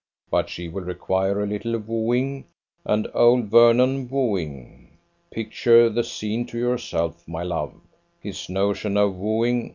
But 0.31 0.49
she 0.49 0.67
will 0.67 0.81
require 0.83 1.43
a 1.43 1.45
little 1.45 1.77
wooing: 1.77 2.45
and 2.85 3.07
old 3.13 3.49
Vernon 3.51 4.09
wooing! 4.09 4.97
Picture 5.29 5.91
the 5.91 6.03
scene 6.03 6.47
to 6.47 6.57
yourself, 6.57 7.27
my 7.27 7.43
love. 7.43 7.75
His 8.19 8.49
notion 8.49 8.97
of 8.97 9.15
wooing. 9.15 9.69